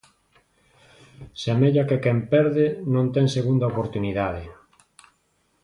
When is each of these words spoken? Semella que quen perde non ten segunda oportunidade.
Semella 1.41 1.83
que 1.89 1.97
quen 2.03 2.19
perde 2.31 2.65
non 2.93 3.05
ten 3.15 3.27
segunda 3.35 3.69
oportunidade. 3.71 4.43